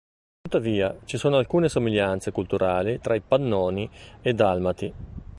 [0.41, 3.87] Tuttavia, ci sono alcune somiglianze culturali tra i Pannoni
[4.23, 4.93] e Dalmati.